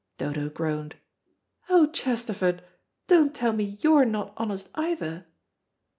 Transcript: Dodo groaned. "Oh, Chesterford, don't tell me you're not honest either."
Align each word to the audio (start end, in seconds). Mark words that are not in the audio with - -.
Dodo 0.17 0.49
groaned. 0.49 0.95
"Oh, 1.69 1.85
Chesterford, 1.85 2.63
don't 3.05 3.35
tell 3.35 3.53
me 3.53 3.77
you're 3.83 4.03
not 4.03 4.33
honest 4.35 4.67
either." 4.73 5.27